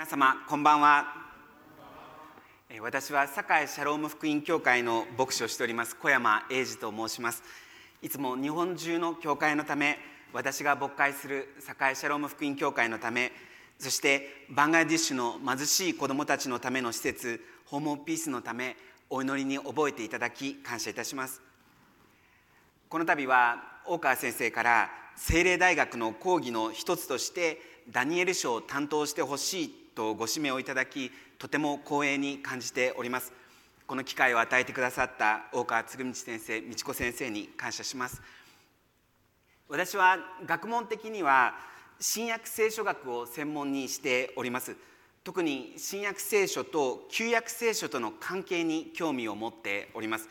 [0.00, 1.12] 皆様こんばんは。
[2.80, 7.42] 私は堺シャローム福音教会の牧師をしております小山英二と申します。
[8.00, 9.98] いつも日本中の教会のため
[10.32, 13.30] 私が牧会する堺シャローム福音教会のため
[13.78, 18.78] そしてバングラディッシュの貧しい子どもたちのための施設ホームオピースのため
[19.10, 21.42] お祈りに覚えていただき感謝いたします。
[22.88, 27.60] この度は大川先生から聖霊大学の講義の一つとして
[27.90, 33.32] ダニエル賞を担当してほしいとご指名をいただきとても光栄に感じております。
[33.86, 38.22] この機会を与えてくださった大川嗣道先生美智子先生に感謝します。
[39.68, 41.54] 私は学問的には
[42.00, 44.76] 新約聖書学を専門にしております。
[45.22, 50.28] 特に新約聖書と旧約聖書との関係に興味を持っております。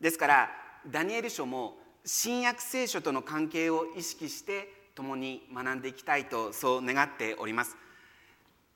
[0.00, 0.50] ですから
[0.90, 7.76] ダニエル書も新約聖書との関係を意識して共に学んでいきたいとそう願っております。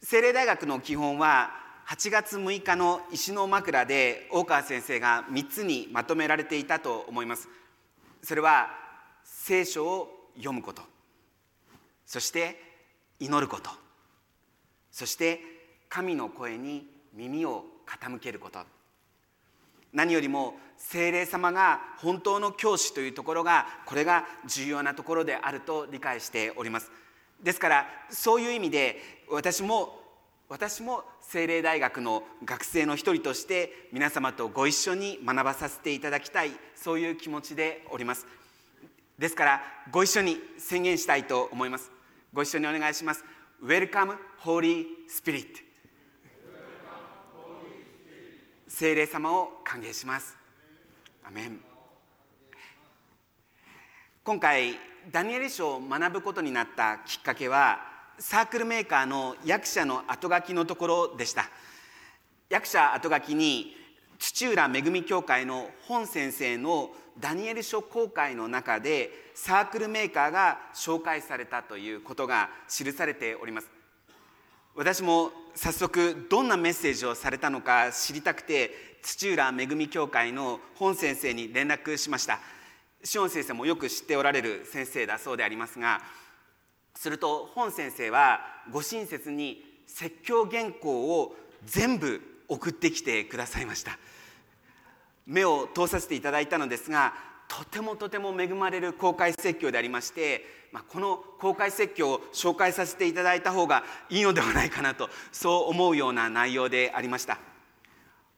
[0.02, 1.50] 聖霊大学の基本は
[1.88, 7.48] 8月6日の石の枕で大川先生が3つにまとめられていたと思います。
[8.22, 8.68] それは
[9.24, 10.82] 聖書を読むこと。
[12.04, 12.60] そして
[13.20, 13.70] 祈ること。
[14.90, 15.40] そして
[15.88, 18.60] 神の声に耳を傾けること。
[19.92, 26.90] 何よりも精霊様が本当の教師というところがこれが重要なところであると理解しております。
[27.42, 30.00] ですからそういう意味で私も
[30.48, 38.26] 私も精霊大学の学生の一人として皆様とご一緒に学ばさせていただきたいそういう気持ちでおります。
[39.18, 41.90] ですからご一緒に宣言したいと思います。
[42.32, 43.24] ご一緒にお願いします。
[43.62, 45.46] Welcome Holy Spirit.
[48.68, 50.36] 聖霊様を歓迎します。
[51.24, 51.60] アメン
[54.22, 54.76] 今回
[55.12, 57.78] ダニエル書を学ぶことになったきっかけは
[58.18, 61.48] サークルメーカーの役者の後書きのところでした。
[62.50, 63.76] 役者後書きに
[64.18, 66.90] 土浦恵教会の本先生の
[67.20, 73.70] ダニエル書公開の中でサークルメーカーが紹介されたということが記されております。
[74.74, 82.40] 私も早速どんなメッセージをされたのか知りたくて土浦恵教会の本先生に連絡しました。
[83.02, 86.00] シオン先生もよく知っておられる先生だそうでありますが
[86.94, 88.40] すると本先生は
[88.70, 93.98] ご親切に説教原稿を全部送ってきてくださいました。
[95.26, 97.12] 目を通させていただいたのですが
[97.48, 100.44] とてもとても恵まれる公開説教でありまして
[100.76, 107.38] まあ、この公開説教を紹介させていただいた方がいいのではないかなとそう思うような内容でありました。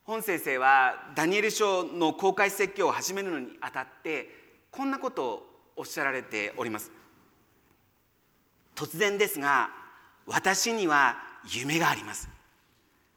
[0.05, 4.38] 本先生はダニエル書の公開説教を始めるのにあたって
[4.79, 6.93] こんなことをおっしゃられております。
[8.77, 9.71] 突然ですが
[10.25, 11.17] 私には
[11.53, 12.29] 夢があります。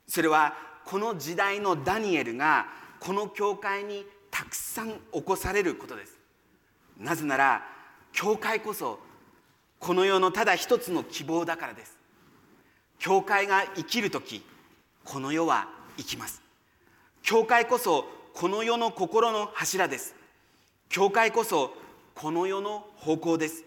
[0.07, 0.55] それは
[0.85, 2.65] この時代のダニエルが
[2.99, 6.17] この教会にたくさん起こされることです。
[6.97, 7.63] なぜなら
[8.11, 8.97] 教会こそ
[9.77, 11.95] この世のただ一つの希望だからです。
[12.97, 14.43] 教会が生きる時
[15.05, 16.41] この世は生きます。
[17.21, 20.20] 教会こそこの世の心の柱です。
[20.91, 21.73] 教会こそ
[22.13, 23.63] この世の方向です。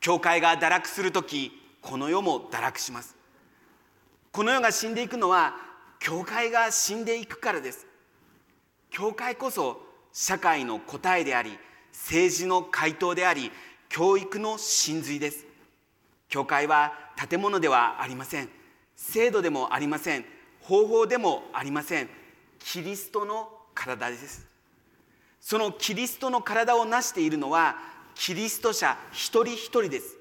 [0.00, 1.52] 教会が堕落する時
[1.82, 3.14] この世も堕落します。
[4.32, 5.54] この世が死んでいくのは
[5.98, 7.86] 教会が死んでいくからです。
[8.88, 9.82] 教会こそ
[10.14, 11.58] 社会の答えであり
[11.92, 13.52] 政治の回答であり
[13.90, 15.44] 教育の真髄です。
[16.30, 16.94] 教会は
[17.28, 18.48] 建物ではありません。
[18.96, 20.24] 制度でもありません。
[20.62, 22.08] 方法でもありません。
[22.58, 24.55] キリストの体です。
[25.48, 27.76] そのキリストの体を成しているのは
[28.16, 30.16] キリスト者一人一人です。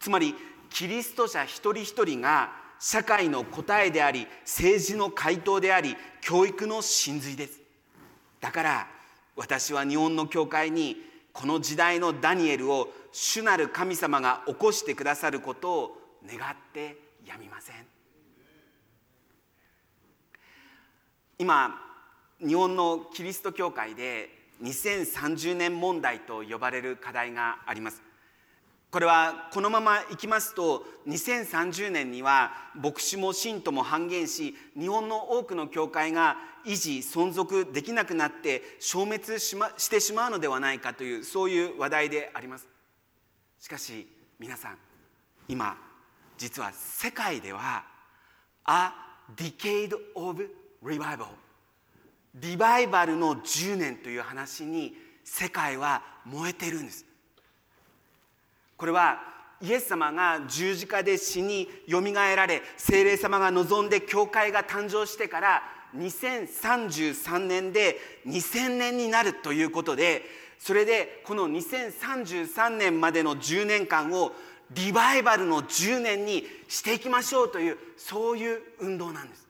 [0.00, 0.34] つまり
[0.70, 7.60] キリスト者一人一人が社会の答えであり政治の回答であり教育の真髄です。
[8.40, 8.86] だから
[9.36, 10.96] 私は日本の教会に
[11.34, 16.96] この時代のダニエルを主なる神様が起こしてくださることを願って
[17.26, 17.76] やみません。
[21.38, 21.78] 今
[22.40, 28.02] 日本のキリスト教会で2030年問題と呼ばれる課題があります。
[28.94, 42.68] これはこのままいきますと2030年には牧師も信徒も半減し日本の多くの教会が維持存続できなくなって消滅し,、ま、してしまうのではないかというそういう話題であります。
[43.58, 44.06] しかし
[44.38, 44.78] 皆さん
[45.48, 45.76] 今
[46.38, 47.84] 実は世界では
[48.68, 48.92] A
[49.34, 50.48] Decade of
[50.84, 51.43] Revival
[52.34, 57.04] リバイバルの10年という話に世界は燃えてるんです。
[58.76, 59.20] これは
[59.62, 65.62] イエス様が十字架で死によみがえられ精霊様が望んで教会が誕生してから
[65.96, 67.96] 2033年で
[68.26, 70.22] 2000年になるということで
[70.58, 74.32] それでこの2033年までの10年間を
[74.72, 79.46] リバイバルの10年にしていきましょうというそういう運動なんです。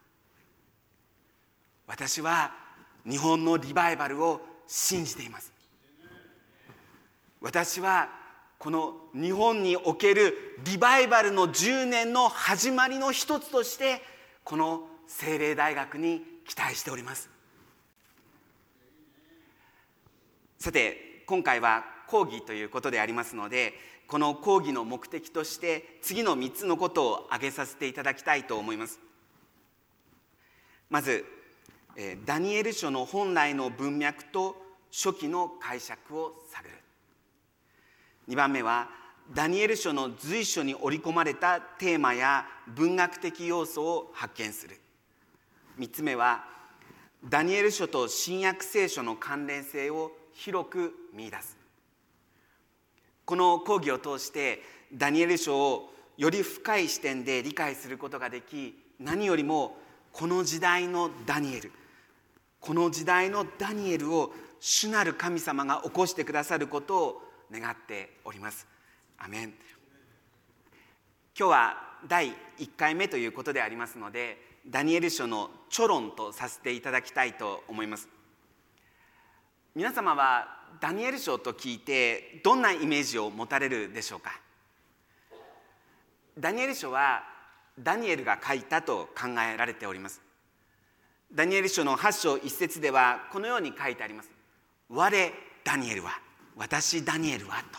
[1.87, 2.64] 私は
[3.09, 5.53] 日本のリバイバルを信じています。
[7.41, 8.09] 私は
[8.59, 10.35] この日本における
[10.65, 14.01] リバイバルの10年の始まりの一つとして
[14.43, 17.29] この精霊大学に期待しております。
[20.59, 23.75] さて今回は講義ということでありますので
[24.07, 28.99] この講義の目的として次の3つのことを挙げさせていただきたいと思います。
[30.89, 31.27] まず
[32.25, 34.57] ダニエル書の本来の文脈と
[34.93, 36.75] 初期の解釈を探る。
[38.29, 38.89] 2番目は
[39.33, 44.81] ダニエル書の随所に織り込まれたテーマや文学的要素を発見する。
[45.79, 46.45] 3つ目は
[47.29, 51.57] ダニエル書と新約聖書の関連性を広く見出す。
[53.25, 54.63] この講義を通して
[54.93, 59.79] ダニエル書をより深い視点で理解することができ何よりも
[60.13, 61.73] この時代のダニエル。
[62.65, 67.23] この時代のダニエルを主なる神様が起こしてくださることを
[67.53, 68.67] 願っております。
[69.19, 69.53] アメン。
[71.39, 78.09] 今日は第1回目ということでありますのでダニエル書の「チョロン」とさせていただきたいと思います。
[79.75, 84.41] 皆様はダニエル書と聞いてどんなイメージを持たれるでしょうか？
[86.39, 87.25] ダニエル書は
[87.79, 90.23] ダニエルが書いたと考えられております。
[91.35, 94.31] ダニエル書の8章1節ではこのように書いてあります。
[94.89, 95.11] 我
[95.65, 96.13] ダニエルは。
[96.57, 97.79] 私ダニエルはと。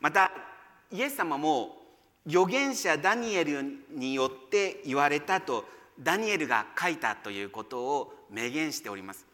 [0.00, 0.32] また
[0.90, 1.76] イエス様も
[2.26, 3.62] 預言者ダニエル
[3.92, 5.66] によって言われたと
[6.00, 9.24] ダニエルが書いたということを明言しております。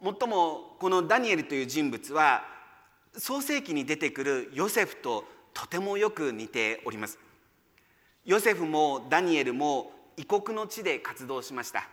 [0.00, 2.44] もっともこのダニエルという人物は
[3.16, 7.18] 創世記に出てくるヨセフととてもよく似ております。
[8.24, 11.88] ヨセフもダニエルも異国の地で活動しました。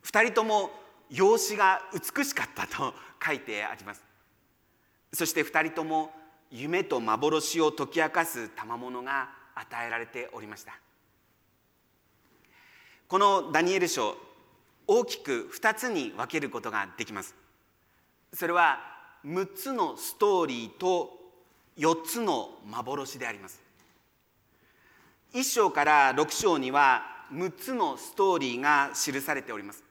[0.00, 0.70] 二人とも
[1.10, 2.94] 容姿が美しかったと
[3.24, 4.02] 書いてあります。
[5.12, 6.10] そして二人とも
[6.50, 10.72] 夢と幻を解き明かす賜物が与えられておりました。
[13.08, 14.16] このダニエル書
[14.86, 17.34] 大きく2つに分けることができます。
[18.32, 18.80] それは
[19.26, 21.10] 6つのストーリーと
[21.76, 23.60] 4つの幻であります。
[25.34, 27.02] 1章から6章には
[27.32, 29.82] 6つのストーリーが記されております。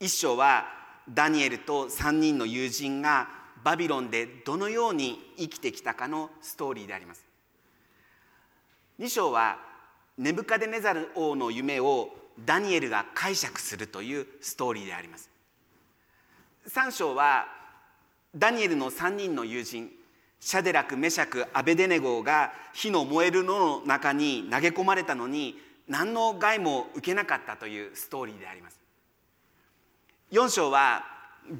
[0.00, 0.66] 1章は
[1.08, 3.28] ダニエルと3人の友人が
[3.64, 7.24] バビロンでどのように生きてきたかのストーリーであります。
[9.00, 9.58] 2章は
[10.18, 12.10] ネブカデネザル王の夢を
[12.44, 15.30] ダニエルが解釈するというストーリーであります。
[16.68, 17.46] 3章は
[18.36, 19.90] ダニエルの3人の友人
[20.44, 25.56] シャデラクメシャクアベデネゴが火の燃えるのの中に投げ込まれたのに
[25.86, 28.80] 何の害も受けなかったというストーリーであります。
[30.32, 31.04] 4章は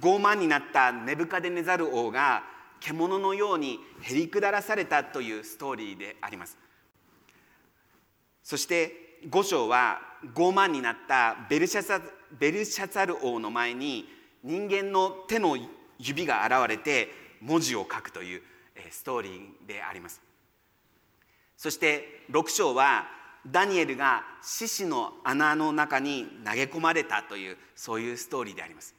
[0.01, 2.43] 傲慢になったネブカデネザル王が
[2.81, 6.59] 獣のようにへり下らされたというストーリーであります。
[8.43, 10.01] そして5章は
[10.35, 12.01] 傲慢になったベルシャザ
[12.37, 14.09] ベルシャザル王の前に
[14.43, 15.57] 人間の手の
[16.01, 17.11] 指が現れて
[17.41, 18.43] 文字を書くという
[18.93, 20.21] ストーリーであります。
[21.57, 23.07] そして6章は
[23.47, 28.95] ダニエルが獅子の穴の中に投げ込まれたというそういうストーリーであります。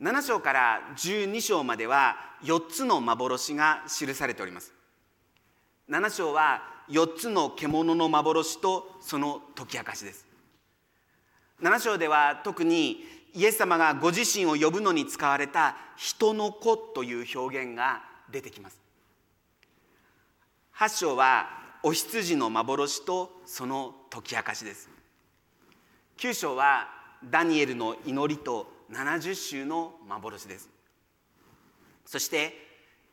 [0.00, 4.74] 7章から12章までは4つの幻が記されております。
[5.88, 10.26] 7章は4つの獣の幻とその解き明かしです。
[11.62, 13.04] 7章では特に
[13.36, 18.02] イエス様がご自身を呼ぶのに使われた人の子という表現が
[18.32, 18.80] 出てきます。
[20.74, 21.46] 8章は
[21.82, 24.88] お羊の幻とその解き明かしです。
[26.16, 26.88] 9章は
[27.30, 30.70] ダニエルの祈りと70週の幻です。
[32.06, 32.54] そして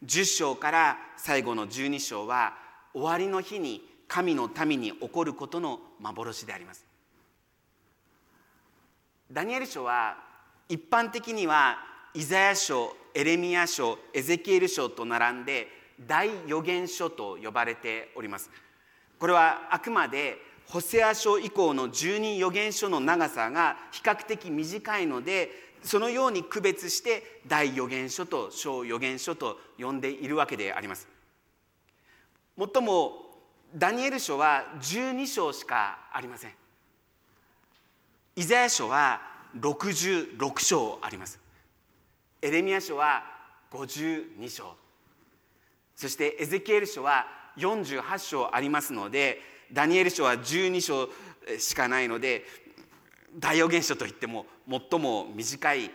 [0.05, 2.53] 10章から最後の12章は
[2.93, 6.92] 終わりの日に神の民に起こることの幻であります。
[9.33, 10.15] ダニエル書は
[10.69, 11.77] 一般的には
[12.13, 15.67] イザヤ書エレミア書エゼキエル書と並んで
[16.05, 18.51] 大預言書と呼ばれております。
[19.17, 20.37] これはあくまで
[20.67, 25.49] ホセア書以降の12預言書の長さが比較的短いので
[25.81, 31.07] そのように区別して大預言書と小預言書と呼んでいるわけであります。
[32.55, 33.13] もっとも
[33.75, 36.62] ダニエル書は12章しかありません。
[38.35, 39.21] イザヤ書は
[39.59, 41.39] 66章あります。
[42.41, 43.23] エレミア書は
[43.71, 44.75] 52章。
[45.95, 49.39] そしてエゼキエル書は48章ありますので
[49.71, 51.09] ダニエル書は12章
[51.59, 52.43] しかないので
[53.37, 55.91] 大預言書といっても最も短い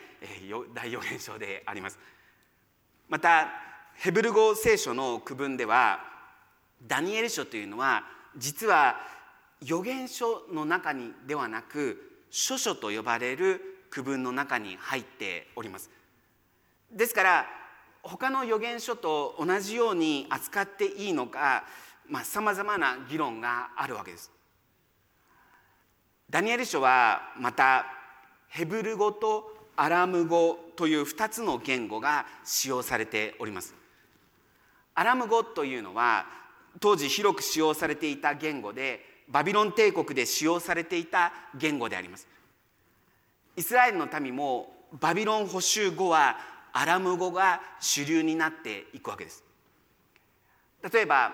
[0.74, 1.98] 大預言書であります。
[3.08, 3.48] また
[3.94, 6.04] ヘブル語聖書の区分では
[6.86, 8.04] ダニエル書というのは
[8.36, 8.96] 実は
[9.60, 15.90] 預言書の中にではなく書書と呼ばれる区分の中に入っております。
[16.90, 17.46] ですから
[18.02, 21.64] 他の預言書と同じように扱っていいのか
[22.22, 24.30] さまざ、まな議論があるわけです。
[26.30, 27.86] ダニエル書はまた
[28.48, 33.74] ヘブル語とアラム語という2つの言語が使用されております。
[34.94, 36.26] アラム語というのは
[36.80, 42.26] 当時広く使用されていた言語でバビロン帝国で使用されていた言語であります。
[43.56, 46.36] イスラエルの民もバビロン捕囚後は
[46.72, 49.44] アラム語が主流になっていくわけです。
[50.92, 51.32] 例えば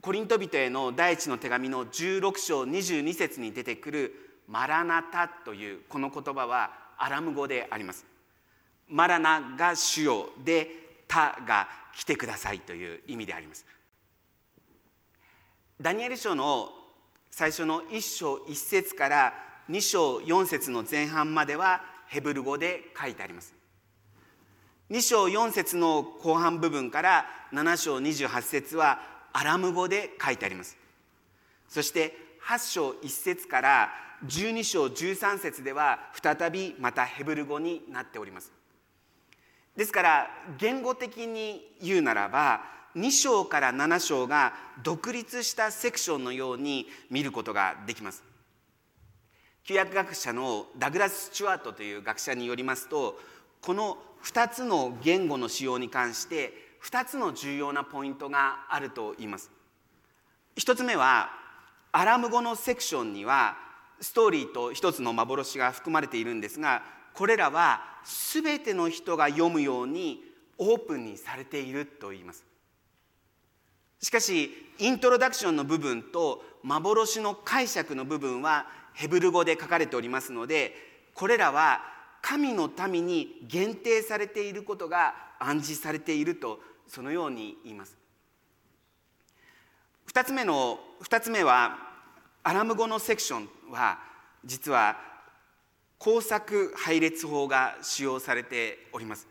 [0.00, 8.06] コリント人への第一の手紙の16章22節に出てくるマラナタというこの言葉はアラム語であります。
[8.88, 13.66] マラナが主よでタが来てくださいという意味であります。
[15.80, 16.70] ダニエル書の
[17.30, 19.34] 最初の1章1節から
[19.68, 23.54] 2章4節の前半まではヘブル語で書いてあります。
[24.90, 29.00] 2章4節の後半部分から7章28節は
[29.32, 30.76] アラム語で書いてあります。
[31.68, 33.90] そして8章1節から
[34.26, 38.52] 12章13節では再びまたヘブル語になっております。
[39.76, 48.22] ですから言語的に言うならば2章から7章が独立したセクションのように見ることができます。
[49.64, 53.20] 旧約学者のダグラス・スチュワートという学者によりますと
[53.60, 59.50] この2つの言語の使用に関して2つの重要なポイントがあると言います。
[60.56, 61.30] 1つ目は
[61.92, 63.56] アラム語のセクションには
[64.00, 66.82] ストーリーと一つの幻が含まれているんですが
[67.14, 67.82] これらは
[68.32, 70.22] 全ての人が読むように
[70.58, 72.49] オープンにされていると言います。
[74.00, 80.74] しかしイントロダクションの部分と幻の解釈の部分はヘブル語で書かれておりますので
[81.14, 81.82] これらは
[82.22, 87.96] 神の民に限定されていることが暗示されているとそのように言います。
[90.12, 91.78] 2つ目の2つ目は
[92.42, 93.98] アラム語のセクションは
[94.44, 94.96] 実は
[95.98, 99.28] 工作配列法が使用されております。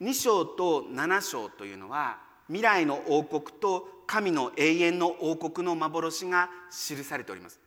[0.00, 7.60] 2章と7章というのは未来の王国と神の永遠の王国の幻が記されております。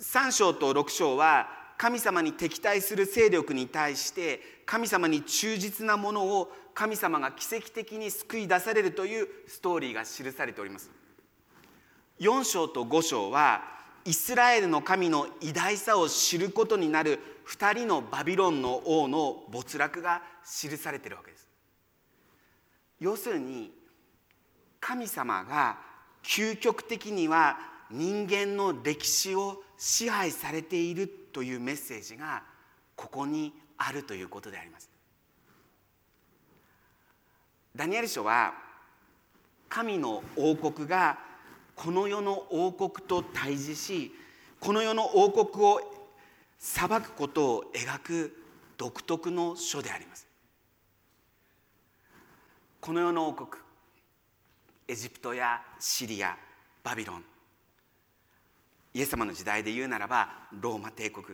[0.00, 1.46] 3章と6章は
[1.78, 10.90] 神様に敵対する勢力に対して神様に忠実なものを神様が奇跡的に救い出されるというストーリーが記されております。
[12.18, 13.62] 4章と5章は
[14.04, 21.49] イスラエルの神の偉大さを知ることになる2人のバビロンの王の没落が記されているわけです。
[23.00, 23.72] 要するに
[24.78, 25.78] 神様が
[26.22, 27.58] 究極的には
[27.90, 32.42] 人間の歴史を支配されているというメッセージが
[32.94, 34.90] ここにあるということであります。
[37.74, 38.52] ダニエル書は
[39.68, 41.18] 神の王国が
[41.74, 44.12] この世の王国と対峙し
[44.58, 45.80] この世の王国を
[46.58, 48.36] 裁くことを描く
[48.76, 50.29] 独特の書であります。
[52.80, 53.62] この世の王国
[54.88, 56.34] エジプトやシリア
[56.82, 57.24] バビロン。
[58.94, 61.26] イエス様の時代で言うならばローマ帝国。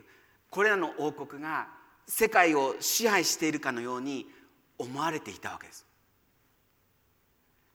[0.50, 1.68] これらの王国が
[2.04, 4.26] 世界を支配しているかのように
[4.76, 5.86] 思われていたわけです。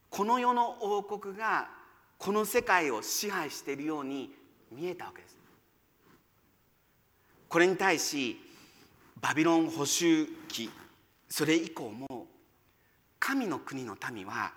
[0.10, 1.70] この世の王国が
[2.18, 4.32] この世界を支配しているように
[4.70, 5.38] 見えたわけです。
[7.48, 8.38] これに対し
[9.22, 10.70] バビロン捕囚期
[11.30, 12.06] それ以降も
[13.22, 14.52] 神の国の民は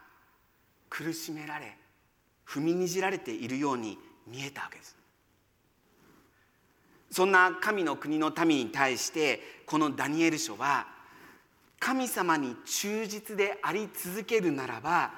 [0.89, 1.77] 苦しめられ
[2.49, 4.97] 踏みにじられているように見えたわけです。
[7.11, 10.87] そんな神の国の民に対してこのダニエル書は
[11.79, 15.13] 神様に忠実であり続けるならば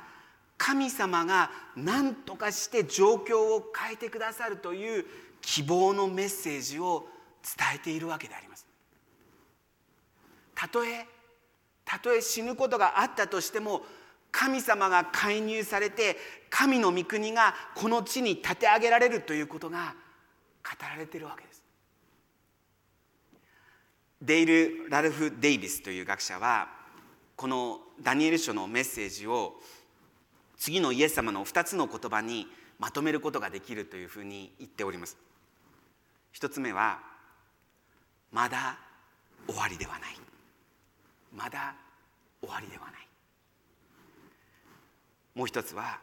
[0.59, 5.07] 神様が何とかして状況を変えてくださるという
[5.41, 7.07] 希望のメッセージを
[7.57, 8.67] 伝えているわけであります。
[10.55, 11.07] たとえ
[11.87, 13.83] たとえ死ぬことがあったとしても
[14.31, 16.19] 神様が介入されて
[16.51, 19.95] 神の御国がこの地に立て上げられるということが
[20.63, 21.63] 語られているわけです。
[24.21, 26.69] デイル・ラルフ・デイビスという学者は
[27.37, 29.55] このダニエル書のメッセージを
[30.59, 32.47] 次のイエス様の2つの言葉に
[32.79, 35.17] まとめることができるというふうに言っております。
[36.33, 37.01] 一つ目は
[38.33, 38.79] まだ
[39.47, 40.26] 終わりではない
[41.47, 41.77] まだ
[42.41, 43.09] 終わりではない。
[45.37, 46.01] もう一つは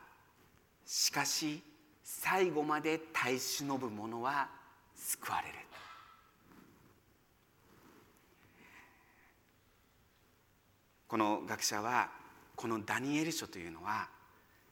[0.85, 1.62] しかし
[2.01, 4.47] 最後まで耐え忍ぶ者は
[4.95, 5.55] 救われる。
[11.09, 12.09] この学者は
[12.55, 14.07] このダニエル書というのは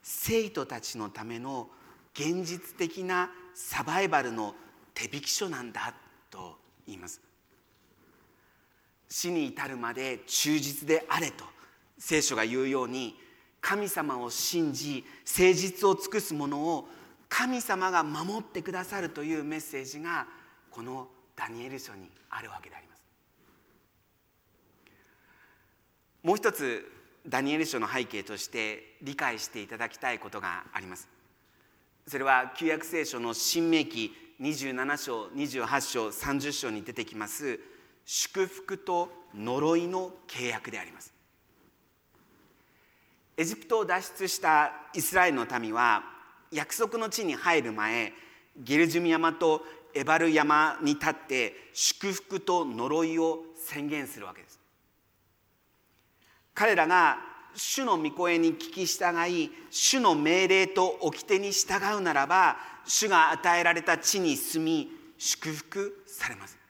[0.02, 1.68] 生徒たちのための
[2.14, 4.56] 現実的なサバイバルの
[4.94, 5.94] 手引き書なんだ
[6.30, 7.31] と言います。
[9.12, 11.44] 死に至るまで忠実であれと
[11.98, 13.20] 聖書が言うように
[13.60, 16.88] 神様を信じ誠実を尽くす者を
[17.28, 20.26] 神様が守ってくださるというメッセージが
[20.72, 23.02] このダニエル書にあるわけであります。
[26.24, 26.90] もう一つ
[27.28, 31.10] ダニエル書の背景として理解していただきたいことがあります。
[32.08, 37.60] それは旧約聖書の新明記27章28章30章に出てきます
[38.06, 41.14] 祝福と呪いの契約であります。
[43.38, 46.04] エジプトを脱出したイスラエルの民は
[46.52, 48.14] 約束の地に入る前
[48.58, 54.60] ゲルジュミ山とエバル山に立って祝福と呪いを宣言するわけです。
[56.54, 57.18] 彼らが
[57.56, 66.61] 主の御声に聞き従い主の命令と掟に従うならば主が与えられた地に住み祝福されます。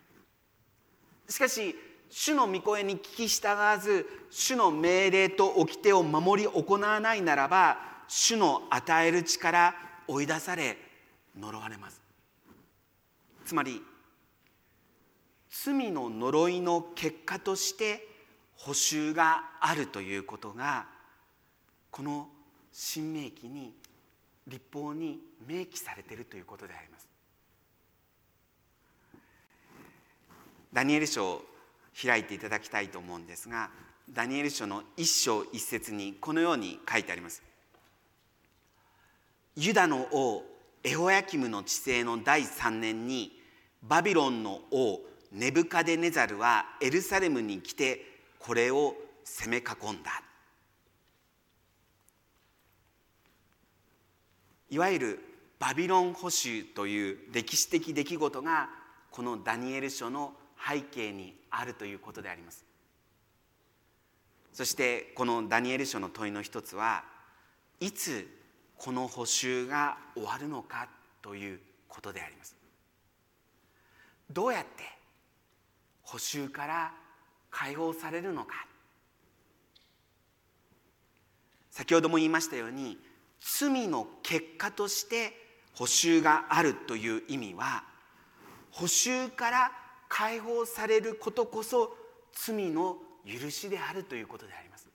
[1.32, 1.76] しかし
[2.10, 9.74] 主の御声に聞き従わず主の命令と掟を守り行わないならば主の与える力
[10.08, 10.78] 追い出され
[11.40, 12.02] 呪われます。
[13.46, 13.82] つまり
[15.50, 18.08] 罪の呪いの結果として
[18.56, 20.88] 補修があるということが
[21.90, 22.28] この
[22.74, 23.74] 新明記に
[24.48, 26.91] 立法に明記されているということであります。
[30.74, 31.42] ダニエル書を
[32.02, 33.70] 開いていただきたいと思うんですが
[34.10, 37.44] ダニエル書の一章一節にこのように書いてあります。
[39.56, 40.44] ユダの王
[40.84, 43.40] エホヤキムの治世の第3年に
[43.84, 45.00] バビロンの王
[45.32, 48.06] ネブカデネザルはエルサレムに来て
[48.40, 49.62] これを攻め囲
[49.94, 50.24] んだ。
[54.70, 55.20] いわゆる
[55.60, 58.70] バビロン保守という歴史的出来事が
[59.12, 60.34] このダニエル書の
[60.68, 62.66] 背景にあるということであります。
[64.54, 67.04] そしてこのダニエル書の問いの一つは
[67.80, 68.28] いつ
[68.78, 70.88] この補修が終わるのか
[71.22, 72.56] ということであります。
[74.30, 74.84] どうやって
[76.04, 76.94] 補修から
[77.50, 78.66] 解放されるのか。
[81.70, 82.98] 先ほども言いましたように
[83.40, 85.34] 罪の結果として
[85.74, 87.84] 補修があるという意味は
[88.72, 89.72] 補修から
[90.12, 91.96] 解放されることこそ
[92.34, 94.86] 罪の許しであるということであります。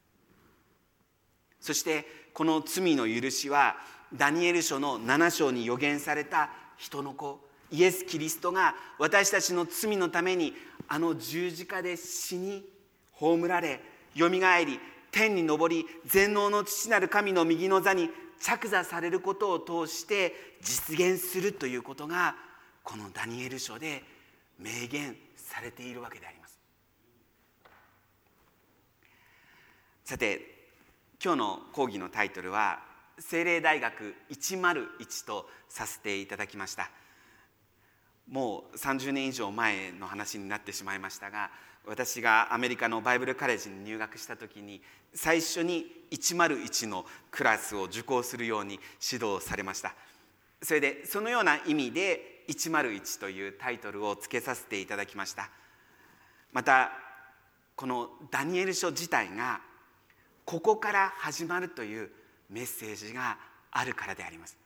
[1.58, 3.76] そしてこの罪の許しは
[4.14, 7.40] ダニエル書の7章に予言された人の子
[7.72, 10.52] イエス・キリストが私たちの罪のために
[10.86, 12.64] あの十字架で死に
[13.12, 13.80] 葬られ
[14.14, 14.78] よみがえり
[15.10, 22.36] 天に昇り全能の父なる神の右の座に着座されることを通して実現するということが
[22.84, 24.04] このダニエル書で
[24.58, 26.58] 明言されているわけであります。
[30.04, 30.70] さて
[31.22, 32.80] 今日の講義のタイトルは
[33.18, 36.90] 「精霊大学101」とさせていただきました。
[38.28, 41.50] もう30年以上前の話になってしまいましたが
[41.84, 44.82] 私がアメリカのバイブルカレッジに入学した時に
[45.14, 49.94] 最初に101のクラスを受講するように指導されました。
[50.62, 55.50] それでそのような意味で101というタイトルを付けさせていただきました。
[56.52, 56.92] また
[57.74, 59.60] このダニエル書自体が
[60.44, 62.10] ここから始まるという
[62.48, 63.36] メッセージが
[63.70, 64.56] あるからであります。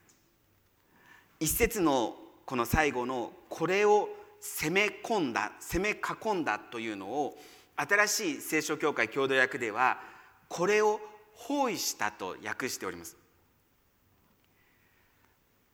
[1.41, 2.15] 一節の
[2.45, 4.09] この最後のこれを
[4.41, 7.39] 攻め込んだ攻め囲んだというのを
[7.77, 10.01] 新しい聖書協会共同訳では
[10.49, 11.01] これを
[11.35, 13.17] 包囲したと訳しております。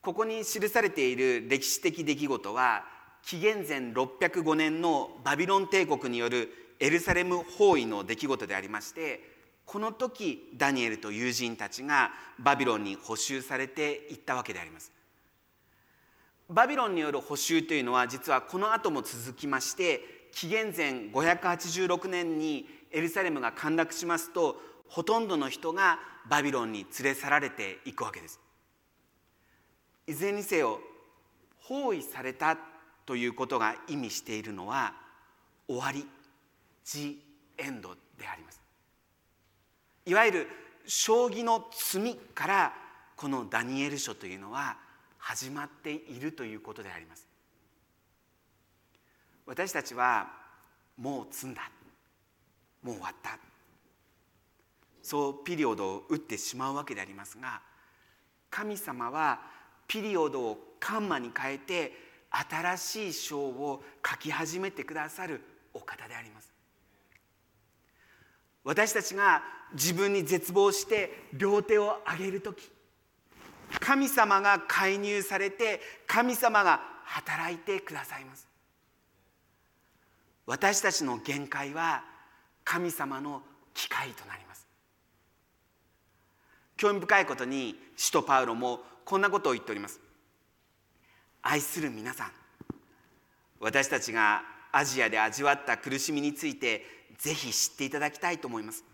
[0.06, 2.84] ここに記されている歴史的出来事は
[3.24, 9.20] 紀元前605年のバビロン帝国によるエルサレム包囲の出来事でありまして
[9.64, 14.92] この時ダニエルと友人たちがバビロンに捕囚されていったわけであります。
[16.48, 24.54] バビロンによる捕囚というのは実はこの後も続きまして紀元前586年にエルサレムが陥落しますと
[24.86, 25.98] ほとんどの人が
[26.30, 28.45] バビロンに連れ去られていくわけです。
[30.06, 30.80] いずれにせよ
[31.60, 32.56] 包囲された
[33.04, 34.94] ということが意味しているのは
[35.68, 36.06] 終わり
[36.84, 37.18] The
[37.58, 37.82] end
[38.18, 38.60] であります。
[40.04, 40.46] いわゆる
[40.86, 42.72] 将棋の詰みから
[43.16, 44.76] このダニエル書というのは
[45.18, 47.26] 始まっているということであります。
[49.46, 50.30] 私たちは
[50.96, 51.70] もう詰んだ。
[52.82, 53.38] もう終わった。
[55.02, 57.62] そうピリオドを打ってしまうわけでありますが
[58.50, 59.40] 神様は
[59.86, 61.92] ピリオドをカンマに変えて
[62.30, 65.40] 新しい章を書き始めてくださる
[65.72, 66.52] お方であります。
[68.64, 72.68] 私たちが自分に絶望して両手を上げる時
[73.80, 78.48] 神様が介入されて神様が働いてくださいます。
[80.46, 82.04] 私たちの限界は
[82.64, 83.42] 神様の
[83.74, 84.66] 機会となります。
[86.76, 90.00] 興味深いことに使徒パウロもこんなことを言っております。
[91.40, 92.32] 愛する皆さん。
[93.60, 94.42] 私たちが
[94.72, 96.82] アジアで味わった苦しみについて
[97.16, 98.84] ぜひ知っていただきたいと思います。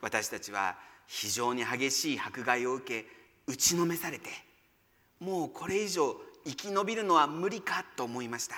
[0.00, 3.08] 私たちは非常に激しい迫害を受け
[3.46, 4.28] 打ちのめされて
[5.20, 8.56] もうこれ以上生き延びるのは無理かと思いました。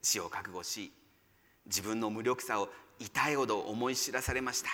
[0.00, 0.90] 死を覚悟し
[1.66, 4.70] 自分の無力さを痛いほど思い知らされました。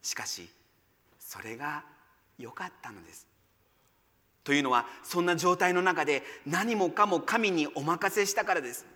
[0.00, 0.48] しかし
[1.18, 1.84] それが
[2.38, 3.26] 良かったのです。
[4.44, 8.86] というのはそんな状態の中で何もかも神にお任せしたからです。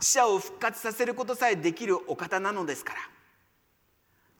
[0.00, 2.98] 死者を復活させることさえできるお方なのですから。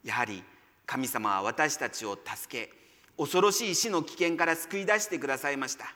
[0.05, 0.43] やはり
[0.87, 2.73] 神様は私たちを助け
[3.17, 5.95] 恐ろしい死の危険から救い出してくださいました。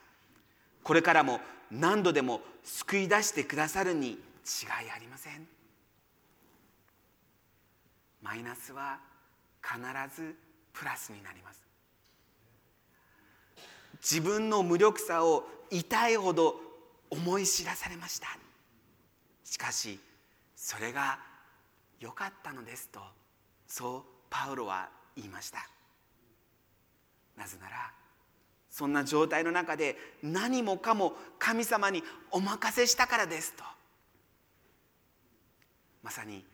[0.82, 4.18] これからも何度でも救い出してくださるに違い
[4.94, 5.46] ありません。
[8.22, 8.98] マイナスは
[9.62, 9.78] 必
[10.14, 10.34] ず
[10.72, 11.67] プラスになります。
[14.02, 16.56] 自分の無力さを痛いほど
[17.10, 18.28] 思い知らされました。
[19.44, 19.98] しかし
[20.56, 21.18] それが
[22.00, 23.00] 良かったのですと
[23.66, 25.68] そうパウロは言いました。
[27.36, 27.92] なぜなら
[28.70, 33.64] そんな状態の中で何もかも神様にお任せしたからですと
[36.02, 36.44] まさに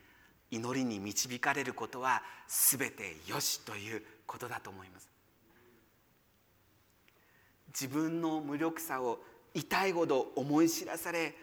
[0.50, 5.13] 祈りに導かれることは全てよしということだと思います。
[7.78, 9.18] 自分の無力さを
[9.52, 11.34] 痛いほど思い知らされ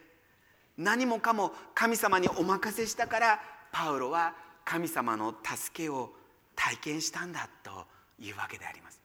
[0.78, 3.40] 何もかも神様にお任せしたから
[3.72, 4.34] パウロは
[4.66, 6.12] 神様の助けを
[6.56, 7.86] 体験したんだと
[8.20, 9.02] いうわけであります。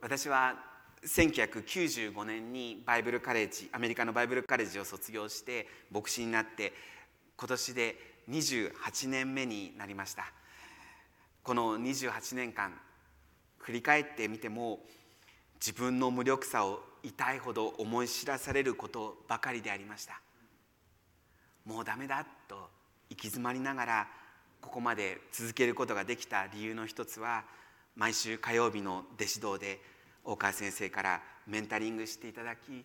[0.00, 0.54] 私は
[1.04, 6.72] 1995年にバイブルカレッジアメリカのバイブルカレッジを卒業して牧師になって
[7.36, 7.96] 今年で
[8.28, 10.32] 28年目になりました。
[11.42, 12.72] この28年間
[13.60, 14.80] 振り返ってみても
[15.54, 20.20] 自分の無力さを痛いほど思い知らされることばかりでありました。
[21.64, 22.68] もうダメだと
[23.10, 24.08] 行き詰まりながら
[24.60, 27.44] ここまで続けることができた理由の一つは
[27.96, 29.80] 毎週火曜日の弟子道で
[30.24, 32.84] 大川先生からメンタリングしていただき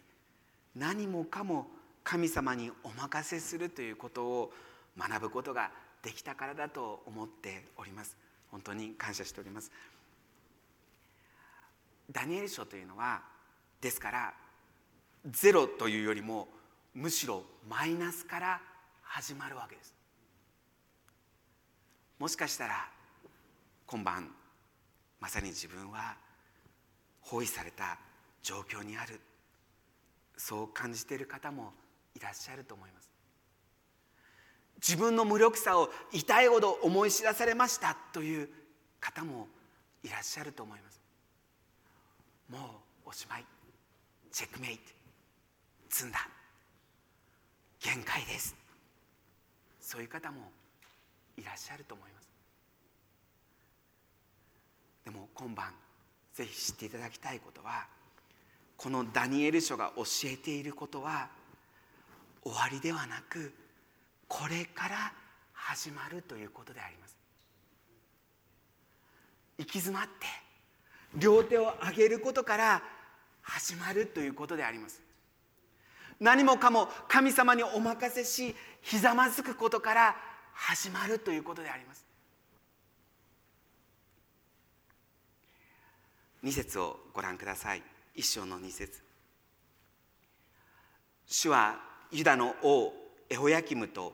[0.75, 1.67] 何もかも
[2.03, 4.53] 神様にお任せするということを
[4.97, 5.71] 学ぶことが
[6.03, 8.15] できたからだと思っております。
[8.51, 9.71] 本当に感謝しております。
[12.11, 13.23] ダニエル書というのは
[13.81, 14.33] ですから
[15.29, 16.47] ゼロというよりも
[16.93, 18.61] むしろマイナスから
[19.01, 19.93] 始まるわけです。
[22.19, 22.89] もしかしたら
[23.85, 24.29] 今晩
[25.19, 26.15] まさに自分は
[27.21, 27.97] 包囲された
[28.41, 29.19] 状況にある。
[30.37, 31.73] そう感じている方も
[32.13, 33.09] いらっしゃると思います。
[34.77, 38.49] 自分の無力さを痛いほど思い知らされましたという
[38.99, 39.47] 方も
[40.03, 41.01] いらっしゃると思います。
[42.49, 43.45] もうおしまい。
[44.31, 44.83] チェックメイト。
[45.89, 46.27] 積んだ。
[47.79, 48.55] 限界です。
[49.79, 50.51] そういう方も
[51.37, 52.29] いらっしゃると思います。
[55.05, 55.73] でも今晩
[56.33, 57.85] ぜひ知っていただきたいことは
[58.75, 61.29] このダニエル書が教えていることは
[62.43, 63.53] 終わりではなく
[64.27, 65.13] これから
[65.53, 67.15] 始まるということであります。
[69.57, 70.25] 行き詰まって
[71.17, 72.81] 両手を上げることから
[73.41, 75.01] 始まるということであります。
[76.19, 80.15] 何もかも神様にお任せしひざまずくことから
[80.53, 82.05] 始まるということであります。
[86.43, 87.83] 2節をご覧ください。
[88.13, 89.01] 一章の2節。
[91.27, 92.93] 主はユダの王
[93.29, 94.13] エホヤキムと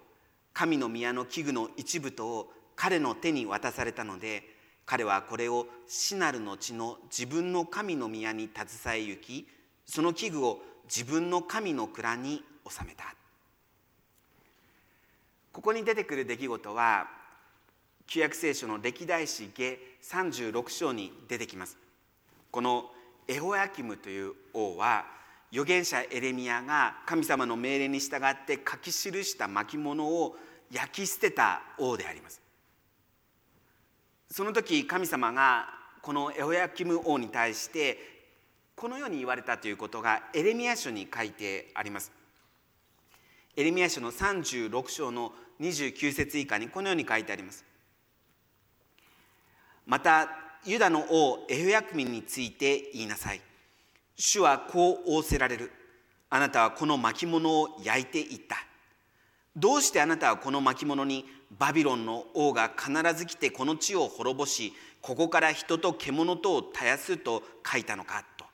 [0.53, 4.43] 神の宮の器具の一部とを彼の手に渡されたので
[4.91, 9.47] 彼はこれを死なる後の自分の神の宮に携え行き
[9.85, 13.15] その器具を自分の神の蔵に収めた。
[15.53, 17.07] ここに出てくる出来事は
[18.05, 21.77] 旧約聖書の歴代史下36章に出てきます。
[22.51, 22.91] この
[23.29, 25.05] エホヤキムという王は
[25.53, 30.35] 預言者エレミアが神様の命令に従って書き記した巻物を
[30.69, 32.40] 焼き捨てた王であります。
[34.31, 35.67] その時神様が
[36.01, 37.97] このエホヤキム王に対して
[38.75, 42.13] このように言われたということがエレミア書に書いてあります。
[43.57, 47.65] エレミア書の36章の29節以下にこのように書いてあります。
[49.85, 50.29] また
[50.65, 53.41] ユダの王エフヤクミについて言いなさい。
[54.15, 55.73] 主はこう仰せられる。
[56.29, 58.55] あなたはこの巻物を焼いていった。
[59.57, 61.25] どうしてあなたはこの巻物に
[61.57, 68.45] バビロンの王が必ず来てこの地を滅ぼしここから人と獣とを絶やすと書いたのかと。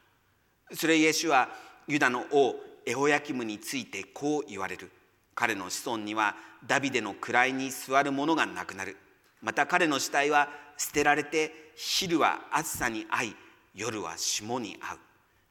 [0.75, 1.49] それイエシュは
[1.87, 2.55] ユダの王
[2.85, 4.91] エホヤキムについてこう言われる。
[5.35, 8.97] 彼の子孫にはダビデの位に座る者がなくなる。
[9.41, 13.35] また彼の死体は捨てられて昼は暑さに遭い
[13.75, 14.99] 夜は霜に遭う。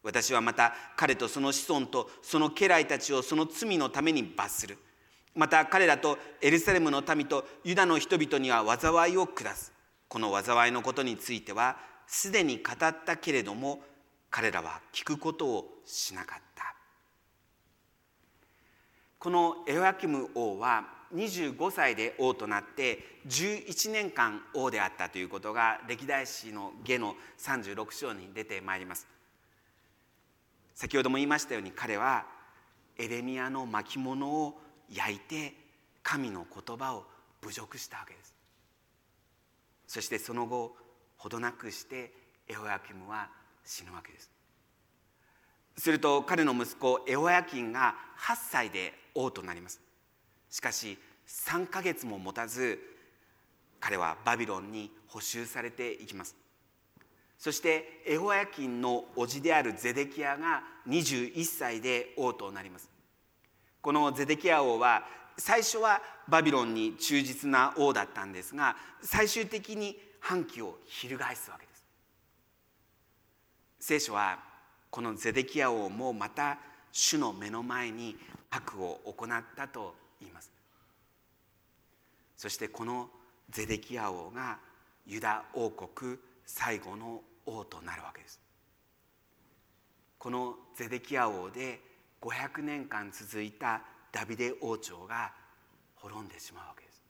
[0.03, 4.79] 私はまた彼とその子孫とその家来たちをその罪のために罰する。
[5.37, 9.73] また彼らとエルサレムの民とユダの人々には災いを下す。
[10.09, 13.83] この災いのことについてはすでに語ったけれども
[14.31, 16.75] 彼らは聞くことをしなかった。
[19.19, 29.07] このエホアキム王は25歳で王となって11年間王であったということが歴代史の下の36章に出てまいります。
[30.75, 32.27] 先ほども言いましたように彼は
[32.99, 34.61] エレミアの巻物を
[34.93, 35.55] 焼いて
[36.03, 37.05] 神の言葉を
[37.43, 38.35] 侮辱したわけです。
[39.87, 40.77] そしてその後
[41.17, 42.13] ほどなくして
[42.49, 43.29] エホヤキムは
[43.65, 44.31] 死ぬわけです。
[45.79, 49.81] すると彼の息子エホヤキンが8歳で王となります。
[50.51, 52.79] しかし3ヶ月も持たず
[53.81, 56.37] 彼はバビロンに捕囚されていきます。
[57.39, 62.96] そしてエホヤキンの叔父であるゼデキヤが21歳で王となります。
[63.87, 65.05] このゼデキヤ王は
[65.39, 71.85] 最初はバビロンに忠実な王だったんですが最終的に反旗を翻すわけです。
[73.79, 74.41] 聖書は
[74.91, 76.59] このゼデキヤ王もまた
[76.91, 78.17] 主の目の前に
[78.51, 80.51] 悪を行ったと言います。
[82.37, 83.09] そしてこの
[83.51, 84.59] ゼデキヤ王が
[85.07, 88.41] ユダ王国最後の王となるわけです。
[90.19, 95.33] このゼデキヤ王で500年間続いたダビデ王朝が
[95.97, 97.03] 滅んでしまうわけです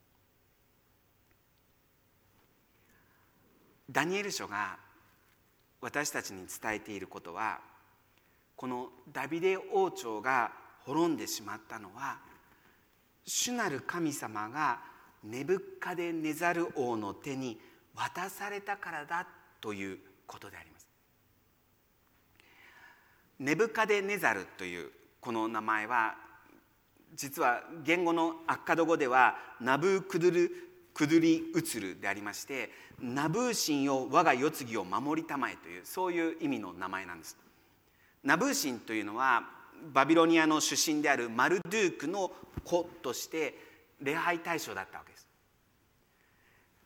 [3.91, 4.79] ダニエル書が
[5.81, 7.61] 私たちに伝えていることは
[8.57, 10.53] このダビデ王朝が
[10.85, 12.19] 滅んでしまったのは
[13.25, 14.81] 主なる神様が
[15.25, 17.61] ネブカデネザル王の手に
[17.95, 19.27] 渡されたからだ
[19.61, 20.76] ということであります。
[23.39, 26.15] ネブカデネザルというこの名前は
[27.15, 30.51] 実は言語のアッカド語ではナブークドゥル
[30.95, 32.71] クドゥリウツルでありまして
[33.01, 37.37] ナブー神よ我が世継ぎを守りたまえというそういう意味の名前なんです。
[38.25, 39.43] ナブー神というのは
[39.93, 42.33] バビロニアの出身であるマルドゥークの
[42.65, 43.55] 子として
[44.01, 45.27] 礼拝対象だったわけです。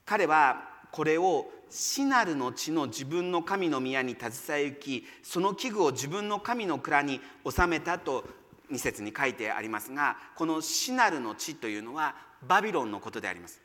[0.05, 8.25] 彼はこれを死なるの地の自分の神の宮に携え行きその器具を自分の神の蔵に収めたと
[8.71, 12.15] 2節に書いてありますがこの死なるの地というのは
[12.47, 13.61] バビロンのことであります。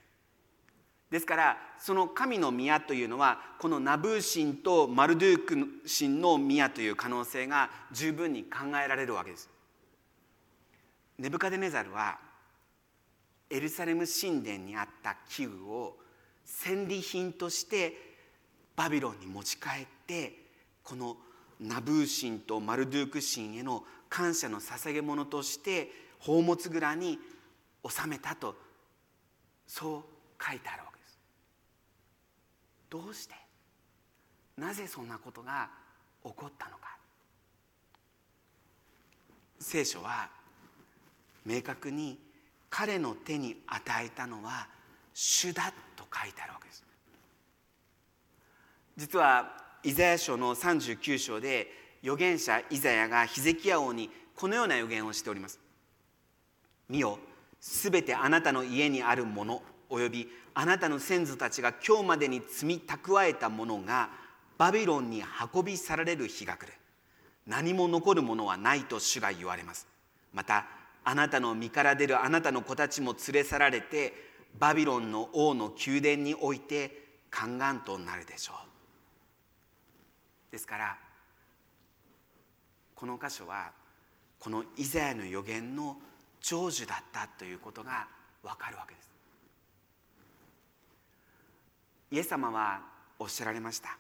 [1.12, 9.50] ですからその神の宮というのはこのナブー神とマルドゥーク神の宮という可能性が十分に考えられるわけです。
[11.18, 12.18] ネブカデネザルは
[13.50, 15.98] エルサレム神殿にあった器具を
[16.46, 17.94] 戦利品として
[18.76, 20.34] バビロンに持ち帰って
[20.84, 21.18] この
[21.60, 27.20] ナブー神とマルドゥーク神への感謝の捧げ物として宝物蔵に
[27.88, 28.56] 収めたと
[29.68, 31.20] そう書いてあるわけです。
[32.90, 33.36] どうして？
[34.58, 35.70] なぜそんなことが
[36.24, 36.98] 起こったのか
[39.60, 40.30] 聖書は
[41.46, 42.20] 明確に
[42.70, 44.68] 彼の手に与えたのは
[45.16, 46.84] 主だと書いてあるわけです。
[48.98, 51.68] 実はイザヤ書の39章で
[52.04, 55.60] 預言者イザヤがヒゼキヤ王にこのような予言をしております。
[56.90, 57.18] 見よ
[57.62, 64.10] すべてあなたの家にあるものおよびあなたの先祖たちが今日までに積み蓄えたものが
[64.58, 65.24] バビロンに
[65.54, 66.74] 運び去られる日が来る。
[67.48, 69.88] 何も残るものはないと主が言われます。
[70.34, 70.68] また
[71.06, 80.52] あなたの身から出るあなたの子たちも連れ去られてバビロンの王の宮殿において宦官となるでしょう。
[80.52, 80.98] ですから
[82.96, 83.72] この箇所は
[84.40, 85.98] このイザヤの予言の
[86.40, 88.08] 成就だったということが
[88.44, 89.10] わかるわけです。
[92.12, 92.82] イエス様は
[93.20, 93.98] おっしゃられました。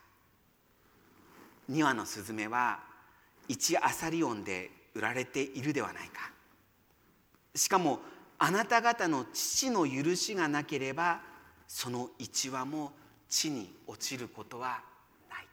[1.70, 2.80] 2羽のスズメは
[3.50, 6.32] 1アサリオンで売られているではないか。
[7.56, 8.00] しかも
[8.38, 11.22] あなた方の父の許しがなければ
[11.68, 12.92] その1羽も
[13.30, 14.82] 地に落ちることは
[15.30, 15.48] ない。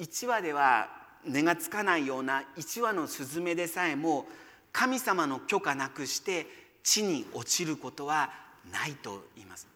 [0.00, 0.88] 1羽では
[1.24, 4.26] 値がつかないような1羽のスズメでさえも
[4.72, 6.46] 神様の許可なくして
[6.82, 8.30] 地に落ちることは
[8.70, 9.66] ないと言います。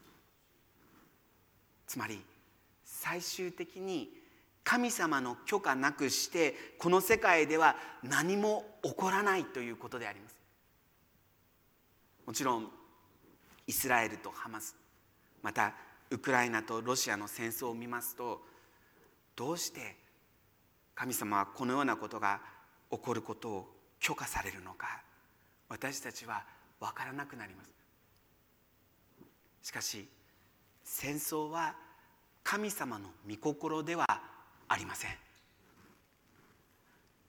[1.86, 2.20] つまり
[2.84, 4.10] 最終的に
[4.62, 10.39] 神様の許可なくしてこの世界では何も起こらないということであります。
[12.30, 12.68] もちろん
[13.66, 14.76] イスラエルとハマス
[15.42, 15.74] また
[16.10, 18.40] ウクライナとロシアの戦争を見ますと
[19.34, 19.96] どうして
[20.94, 22.40] 神様はこのようなことが
[22.88, 25.02] 起こることを許可されるのか
[25.68, 26.44] 私たちは
[26.78, 27.70] 分からなくなります。
[29.62, 30.06] しかし
[30.84, 31.74] 戦争は
[32.44, 34.06] 神様の御心では
[34.68, 35.10] ありません。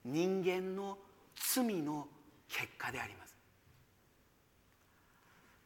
[0.04, 0.96] 人間の
[1.34, 2.06] 罪の
[2.48, 3.21] 結果であります。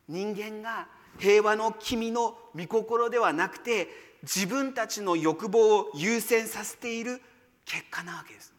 [0.08, 0.88] 人間が
[1.18, 3.88] 平和の君の御心ではなくて
[4.22, 7.20] 自分たちの欲望を優先させている
[7.64, 8.54] 結果なわけです。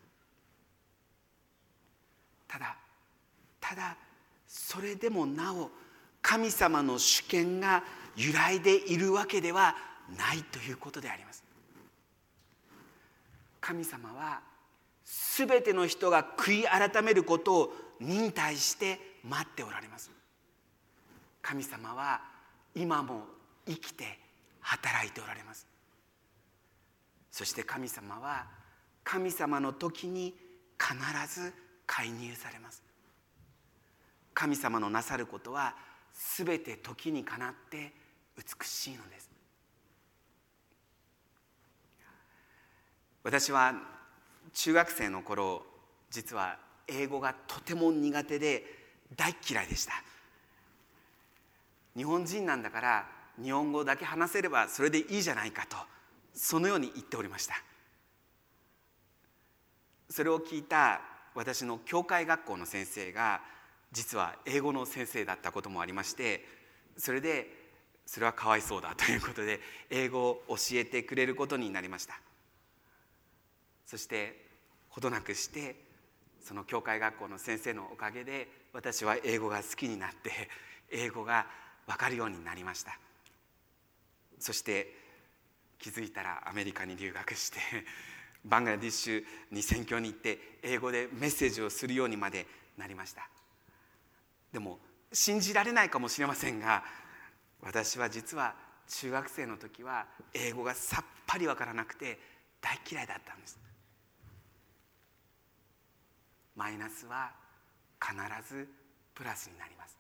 [2.48, 2.78] ただ
[3.60, 3.98] ただ
[4.48, 5.70] それでもなお
[6.22, 7.84] 神様の主権が
[8.16, 9.76] 揺らいでいるわけでは
[10.18, 11.44] ないということであります。
[13.62, 14.42] 神様は
[15.38, 20.17] 全ての人が悔い改めることを忍耐して待っておられます。
[21.48, 22.20] 神様は
[22.76, 23.24] 今も
[23.66, 24.20] 生きて
[24.60, 25.66] 働いておられます。
[27.32, 28.48] そして神様は
[29.06, 30.36] 神様の時に
[30.78, 31.54] 必ず
[31.86, 32.84] 介入されます。
[34.34, 35.74] 神様のなさることは
[36.36, 37.94] 全て時にかなって
[38.36, 39.30] 美しいのです。
[43.24, 43.74] 私は
[44.52, 45.66] 中学生の頃
[46.12, 46.58] 実は
[46.90, 48.66] 英語がとても苦手で
[49.16, 49.94] 大嫌いでした。
[51.98, 53.08] 日本人なんだから
[53.44, 55.76] 日本語だけ話せればそれでいいじゃないかと
[56.34, 57.56] そのように言っておりました。
[60.10, 61.02] それを聞いた
[61.36, 63.42] 私の教会学校の先生が
[63.92, 66.46] 実は英語の先生だったこともありまして
[66.98, 67.52] それで
[68.06, 72.20] それはかわいそうだということで英語を教えてくれることになりました。
[73.86, 74.46] そして
[74.90, 75.76] ほどなくして
[76.42, 80.50] その教会学校の先生のおかげで私は英語が好きになって
[80.92, 81.48] 英語が
[81.88, 83.00] 分かるようになりました。
[84.40, 84.94] そして
[85.80, 87.60] 気づいたらアメリカに留学して
[88.46, 92.46] バングラディッシュに宣教に行って英語でメッセージをするようにまで
[92.78, 93.30] なりました。
[94.52, 94.80] でも
[95.12, 96.84] 信じられないかもしれませんが
[97.62, 98.56] 私は実は
[98.88, 102.20] 中学生の時は英語がさっぱり分からなくて
[102.62, 103.60] 大嫌いだったんです。
[106.56, 107.32] マイナスは
[108.02, 108.16] 必
[108.48, 108.68] ず
[109.14, 109.97] プラスになります。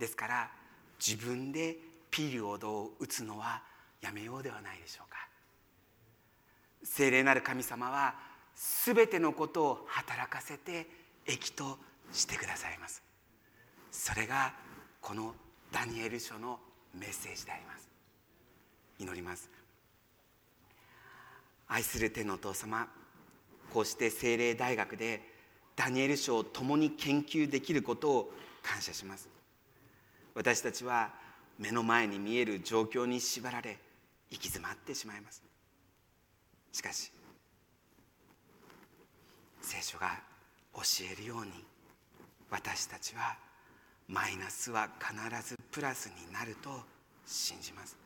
[0.00, 0.50] ですから
[0.98, 1.76] 自分で
[2.10, 3.62] ピリオドを打つのは
[4.00, 5.18] やめようではないでしょうか。
[6.82, 8.14] 聖霊なる神様は
[8.84, 10.88] 全てのことを働かせて
[11.26, 11.78] 益と
[12.12, 13.02] してくださいます。
[13.92, 14.54] それが
[15.00, 15.34] この
[15.70, 16.58] ダニエル書の
[16.94, 17.88] メッセージであります。
[18.98, 19.50] 祈ります。
[21.68, 22.88] 愛する天のお父様
[23.72, 25.22] こうして精霊大学で
[25.76, 28.32] ダニエル書を共に研究できることを
[28.62, 29.28] 感謝します。
[30.34, 31.10] 私たちは
[31.58, 33.78] 目の前に見える状況に縛られ
[34.30, 35.42] 行き詰まってしまいます。
[36.72, 37.12] しかし
[39.60, 40.18] 聖書が
[40.74, 41.52] 教えるように
[42.50, 43.36] 私たちは
[44.08, 46.70] マイナスは必ずプラスになると
[47.26, 47.96] 信じます。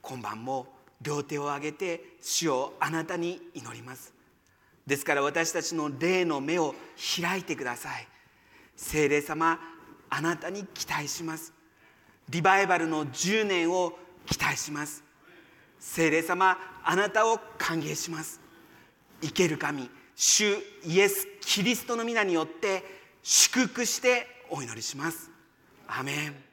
[0.00, 0.66] 今晩も
[1.00, 4.12] 両手を上げて主をあなたに祈ります。
[4.86, 6.74] ですから私たちの霊の目を
[7.20, 8.08] 開いてください。
[8.76, 9.60] 聖霊様
[10.14, 11.54] あなたに期待します。
[12.28, 13.94] リバイバルの10年を
[14.26, 15.02] 期待します。
[15.80, 18.38] 聖霊様あなたを歓迎します。
[19.22, 20.54] 生ける神主
[20.84, 22.84] イエス・キリストの皆によって
[23.22, 25.30] 祝福してお祈りします。
[25.88, 26.51] アメン。